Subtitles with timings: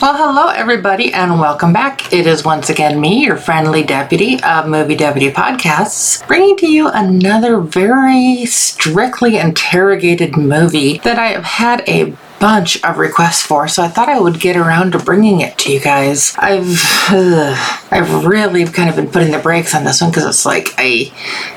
[0.00, 2.12] Well, hello, everybody, and welcome back.
[2.12, 6.88] It is once again me, your friendly deputy of Movie Deputy Podcasts, bringing to you
[6.88, 13.82] another very strictly interrogated movie that I have had a bunch of requests for, so
[13.82, 16.32] I thought I would get around to bringing it to you guys.
[16.38, 16.80] I've
[17.10, 17.56] uh,
[17.90, 21.12] I've really kind of been putting the brakes on this one because it's like I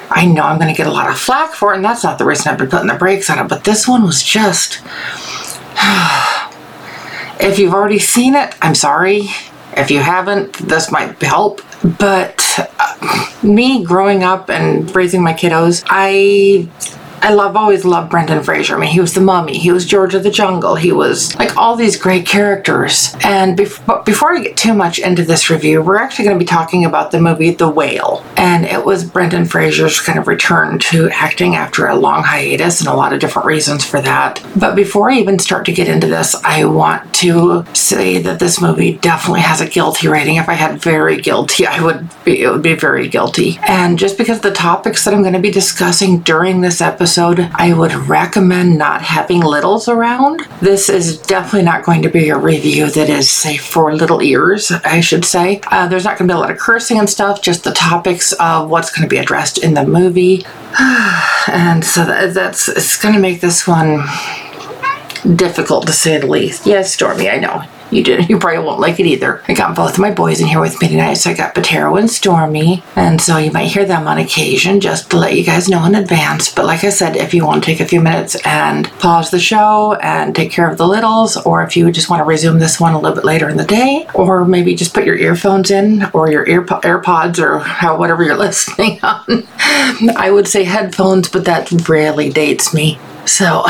[0.09, 2.17] I know I'm going to get a lot of flack for it, and that's not
[2.17, 3.47] the reason I've been putting the brakes on it.
[3.47, 4.81] But this one was just.
[7.41, 9.29] If you've already seen it, I'm sorry.
[9.75, 11.61] If you haven't, this might help.
[11.97, 12.39] But
[12.79, 16.69] uh, me growing up and raising my kiddos, I
[17.21, 18.75] I love always loved Brendan Fraser.
[18.75, 21.55] I mean, he was the Mummy, he was George of the Jungle, he was like
[21.55, 23.15] all these great characters.
[23.23, 26.47] And bef- before I get too much into this review, we're actually going to be
[26.49, 31.09] talking about the movie The Whale, and it was Brendan Fraser's kind of return to
[31.11, 34.43] acting after a long hiatus, and a lot of different reasons for that.
[34.55, 38.59] But before I even start to get into this, I want to say that this
[38.59, 40.37] movie definitely has a guilty rating.
[40.37, 43.59] If I had very guilty, I would be it would be very guilty.
[43.67, 47.51] And just because the topics that I'm going to be discussing during this episode episode,
[47.55, 50.47] I would recommend not having littles around.
[50.61, 54.71] This is definitely not going to be a review that is safe for little ears,
[54.71, 55.59] I should say.
[55.67, 58.31] Uh, there's not going to be a lot of cursing and stuff, just the topics
[58.39, 60.45] of what's going to be addressed in the movie.
[61.49, 64.05] and so that, that's it's going to make this one
[65.35, 66.65] difficult to say the least.
[66.65, 67.65] Yes, Stormy, I know.
[67.91, 68.29] You did.
[68.29, 69.43] You probably won't like it either.
[69.47, 71.15] I got both of my boys in here with me tonight.
[71.15, 72.83] So I got Patero and Stormy.
[72.95, 75.95] And so you might hear them on occasion just to let you guys know in
[75.95, 76.53] advance.
[76.53, 79.39] But like I said, if you want to take a few minutes and pause the
[79.39, 82.79] show and take care of the littles, or if you just want to resume this
[82.79, 86.05] one a little bit later in the day, or maybe just put your earphones in
[86.13, 89.45] or your ear AirPods or how, whatever you're listening on.
[90.15, 92.99] I would say headphones, but that really dates me.
[93.25, 93.65] So.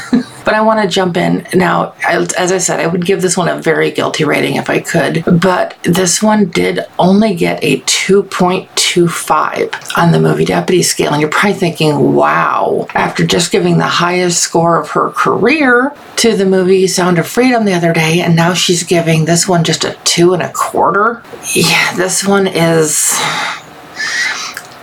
[0.46, 1.92] But I want to jump in now.
[2.08, 5.24] As I said, I would give this one a very guilty rating if I could,
[5.40, 11.12] but this one did only get a 2.25 on the movie deputy scale.
[11.12, 16.36] And you're probably thinking, wow, after just giving the highest score of her career to
[16.36, 19.82] the movie Sound of Freedom the other day, and now she's giving this one just
[19.82, 21.24] a two and a quarter.
[21.54, 23.12] Yeah, this one is.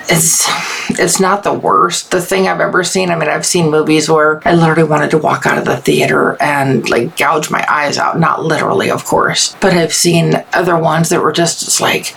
[0.10, 0.44] It's
[1.00, 3.10] it's not the worst the thing I've ever seen.
[3.10, 6.38] I mean, I've seen movies where I literally wanted to walk out of the theater
[6.42, 8.20] and like gouge my eyes out.
[8.20, 12.16] Not literally, of course, but I've seen other ones that were just like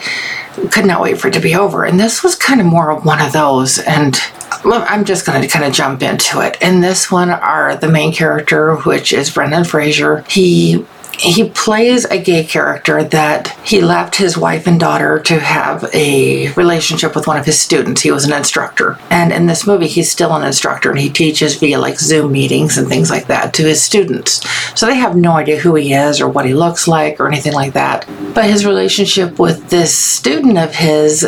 [0.70, 1.84] could not wait for it to be over.
[1.84, 3.78] And this was kind of more of one of those.
[3.78, 4.18] And
[4.64, 6.56] I'm just going to kind of jump into it.
[6.60, 10.24] In this one are the main character, which is Brendan Fraser.
[10.28, 15.84] He he plays a gay character that he left his wife and daughter to have
[15.94, 18.02] a relationship with one of his students.
[18.02, 18.98] He was an instructor.
[19.10, 22.76] And in this movie, he's still an instructor and he teaches via like Zoom meetings
[22.76, 24.46] and things like that to his students.
[24.78, 27.54] So they have no idea who he is or what he looks like or anything
[27.54, 28.06] like that.
[28.34, 31.24] But his relationship with this student of his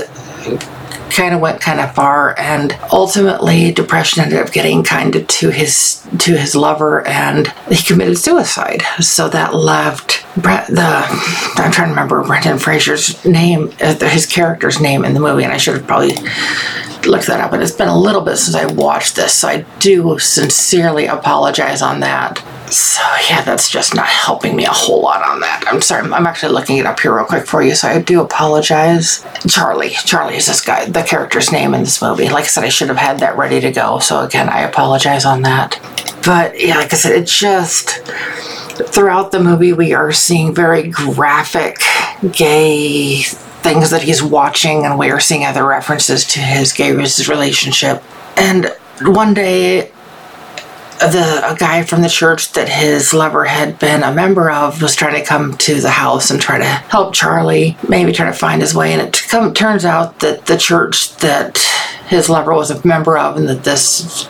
[1.11, 5.51] kind of went kind of far and ultimately depression ended up getting kind of to
[5.51, 8.83] his to his lover and he committed suicide.
[9.01, 11.05] So that left Brett the
[11.57, 15.53] I'm trying to remember Brendan Fraser's name uh, his character's name in the movie and
[15.53, 16.15] I should have probably
[17.07, 19.65] looked that up but it's been a little bit since I watched this so I
[19.79, 22.43] do sincerely apologize on that
[22.73, 25.65] so yeah, that's just not helping me a whole lot on that.
[25.67, 26.11] I'm sorry.
[26.11, 29.25] I'm actually looking it up here real quick for you, so I do apologize.
[29.49, 29.91] Charlie.
[29.91, 32.29] Charlie is this guy, the character's name in this movie.
[32.29, 33.99] Like I said, I should have had that ready to go.
[33.99, 35.81] So again, I apologize on that.
[36.25, 38.01] But yeah, like I said, it just
[38.87, 41.79] throughout the movie we are seeing very graphic
[42.33, 48.03] gay things that he's watching, and we are seeing other references to his gay relationship.
[48.37, 49.91] And one day
[50.99, 54.97] the a guy from the church that his lover had been a member of was
[54.97, 58.61] trying to come to the house and try to help Charlie, maybe try to find
[58.61, 58.93] his way.
[58.93, 61.59] And it come, turns out that the church that
[62.07, 64.29] his lover was a member of, and that this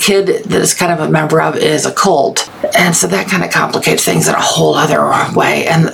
[0.00, 2.50] kid that is kind of a member of is a cult.
[2.76, 5.02] And so that kind of complicates things in a whole other
[5.36, 5.66] way.
[5.66, 5.88] And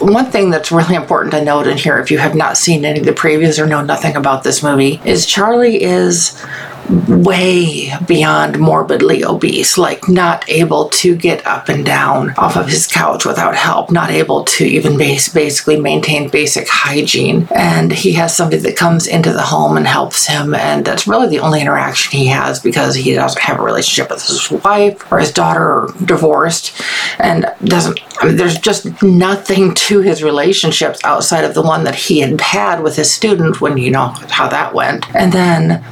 [0.00, 3.00] one thing that's really important to note in here, if you have not seen any
[3.00, 6.42] of the previews or know nothing about this movie, is Charlie is
[6.88, 12.86] way beyond morbidly obese, like not able to get up and down off of his
[12.86, 17.48] couch without help, not able to even base, basically maintain basic hygiene.
[17.54, 21.28] And he has somebody that comes into the home and helps him, and that's really
[21.28, 25.18] the only interaction he has because he doesn't have a relationship with his wife or
[25.18, 26.80] his daughter or divorced
[27.18, 31.94] and doesn't I mean, there's just nothing to his relationships outside of the one that
[31.94, 35.84] he had had with his student when you know how that went and then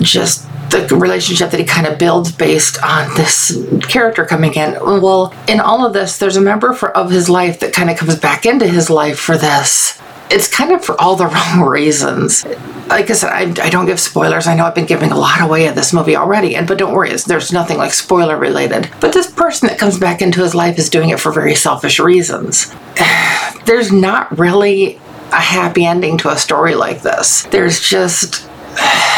[0.00, 4.74] just the relationship that he kind of builds based on this character coming in.
[4.74, 7.96] Well, in all of this, there's a member for, of his life that kind of
[7.96, 9.98] comes back into his life for this.
[10.30, 12.44] It's kind of for all the wrong reasons.
[12.88, 14.46] Like I said, I, I don't give spoilers.
[14.46, 16.92] I know I've been giving a lot away of this movie already, and but don't
[16.92, 18.90] worry, there's nothing like spoiler related.
[19.00, 21.98] But this person that comes back into his life is doing it for very selfish
[21.98, 22.74] reasons.
[23.64, 24.96] there's not really
[25.32, 27.42] a happy ending to a story like this.
[27.44, 28.48] There's just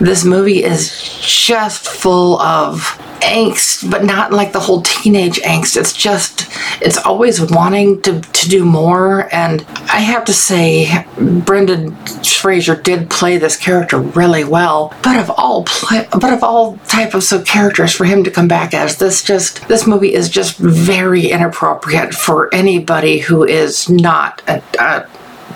[0.00, 2.80] this movie is just full of
[3.20, 5.76] angst, but not like the whole teenage angst.
[5.76, 6.46] It's just,
[6.80, 9.28] it's always wanting to, to do more.
[9.34, 9.62] And
[9.92, 14.94] I have to say, Brendan Fraser did play this character really well.
[15.02, 18.48] But of all play, but of all types of so characters for him to come
[18.48, 24.42] back as this, just this movie is just very inappropriate for anybody who is not
[24.46, 25.08] a, a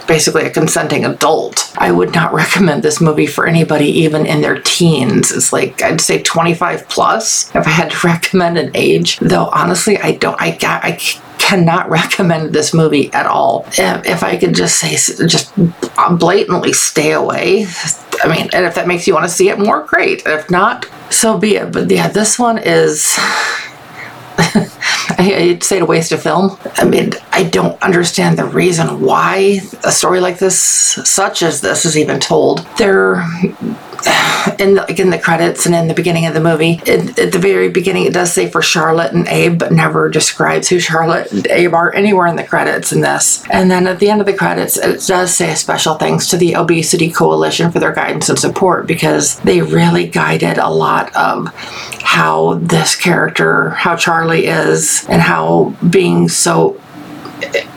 [0.06, 1.72] basically a consenting adult.
[1.78, 5.31] I would not recommend this movie for anybody even in their teens.
[5.32, 9.19] It's like I'd say 25 plus if I had to recommend an age.
[9.19, 10.40] Though honestly, I don't.
[10.40, 10.84] I got.
[10.84, 10.99] I
[11.38, 13.66] cannot recommend this movie at all.
[13.76, 14.93] If I could just say,
[15.26, 15.52] just
[16.19, 17.66] blatantly stay away.
[18.22, 20.22] I mean, and if that makes you want to see it more, great.
[20.25, 21.72] If not, so be it.
[21.72, 23.19] But yeah, this one is.
[25.23, 26.59] I'd say a waste of film.
[26.77, 31.85] I mean, I don't understand the reason why a story like this, such as this,
[31.85, 32.67] is even told.
[32.79, 33.23] There
[34.58, 37.32] in the, like in the credits and in the beginning of the movie, it, at
[37.32, 41.31] the very beginning, it does say for Charlotte and Abe, but never describes who Charlotte
[41.32, 43.44] and Abe are anywhere in the credits in this.
[43.50, 46.37] And then at the end of the credits, it does say a special thanks to
[46.37, 51.49] the Obesity Coalition for their guidance and support because they really guided a lot of
[52.02, 56.81] how this character, how Charlie is, and how being so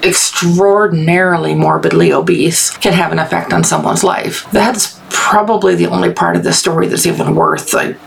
[0.03, 4.49] extraordinarily morbidly obese can have an effect on someone's life.
[4.51, 7.97] That's probably the only part of the story that's even worth like,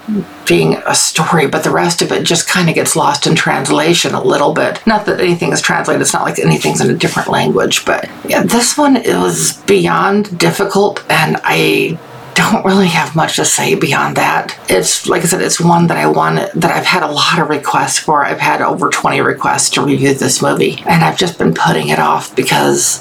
[0.47, 4.15] being a story, but the rest of it just kind of gets lost in translation
[4.15, 4.85] a little bit.
[4.87, 8.43] Not that anything is translated, it's not like anything's in a different language, but yeah,
[8.43, 11.99] this one is beyond difficult, and I
[12.39, 14.57] don't really have much to say beyond that.
[14.71, 17.49] It's like I said, it's one that I want that I've had a lot of
[17.49, 18.25] requests for.
[18.25, 21.99] I've had over 20 requests to review this movie, and I've just been putting it
[21.99, 22.99] off because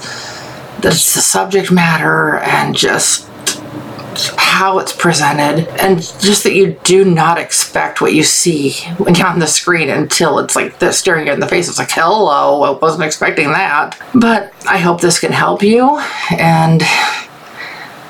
[0.80, 3.28] it's the subject matter and just
[4.38, 9.28] how it's presented and just that you do not expect what you see when you're
[9.28, 11.69] on the screen until it's like this staring you in the face.
[11.69, 13.95] It's like, hello, I wasn't expecting that.
[14.16, 16.00] But I hope this can help you
[16.31, 16.81] and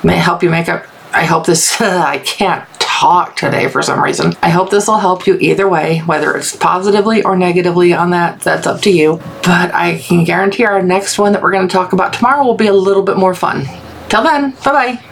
[0.06, 0.86] may help you make up
[1.18, 4.34] I hope this, I can't talk today for some reason.
[4.44, 8.42] I hope this will help you either way, whether it's positively or negatively on that,
[8.42, 9.18] that's up to you.
[9.44, 12.56] But I can guarantee our next one that we're going to talk about tomorrow will
[12.56, 13.66] be a little bit more fun.
[14.10, 15.07] Till then, bye bye.